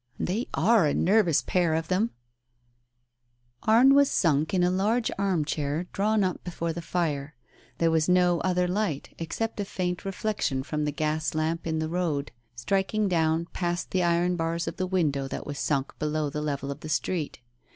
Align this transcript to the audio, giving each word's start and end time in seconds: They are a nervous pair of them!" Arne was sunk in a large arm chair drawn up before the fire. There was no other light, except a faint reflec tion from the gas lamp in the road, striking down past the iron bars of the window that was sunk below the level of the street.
They 0.19 0.47
are 0.55 0.87
a 0.87 0.95
nervous 0.95 1.43
pair 1.43 1.75
of 1.75 1.87
them!" 1.87 2.09
Arne 3.67 3.93
was 3.93 4.09
sunk 4.09 4.51
in 4.51 4.63
a 4.63 4.71
large 4.71 5.11
arm 5.19 5.45
chair 5.45 5.83
drawn 5.93 6.23
up 6.23 6.43
before 6.43 6.73
the 6.73 6.81
fire. 6.81 7.35
There 7.77 7.91
was 7.91 8.09
no 8.09 8.39
other 8.39 8.67
light, 8.67 9.13
except 9.19 9.59
a 9.59 9.63
faint 9.65 9.99
reflec 9.99 10.41
tion 10.41 10.63
from 10.63 10.85
the 10.85 10.91
gas 10.91 11.35
lamp 11.35 11.67
in 11.67 11.77
the 11.77 11.87
road, 11.87 12.31
striking 12.55 13.09
down 13.09 13.45
past 13.53 13.91
the 13.91 14.01
iron 14.01 14.35
bars 14.37 14.67
of 14.67 14.77
the 14.77 14.87
window 14.87 15.27
that 15.27 15.45
was 15.45 15.59
sunk 15.59 15.93
below 15.99 16.31
the 16.31 16.41
level 16.41 16.71
of 16.71 16.79
the 16.79 16.89
street. 16.89 17.39